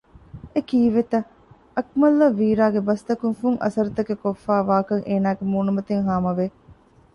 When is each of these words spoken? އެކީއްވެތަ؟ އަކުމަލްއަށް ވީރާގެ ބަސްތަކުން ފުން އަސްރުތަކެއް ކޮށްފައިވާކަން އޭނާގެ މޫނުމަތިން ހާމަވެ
އެކީއްވެތަ؟ 0.53 1.17
އަކުމަލްއަށް 1.75 2.37
ވީރާގެ 2.39 2.81
ބަސްތަކުން 2.87 3.35
ފުން 3.41 3.57
އަސްރުތަކެއް 3.63 4.21
ކޮށްފައިވާކަން 4.23 5.03
އޭނާގެ 5.09 5.43
މޫނުމަތިން 5.51 6.03
ހާމަވެ 6.07 6.45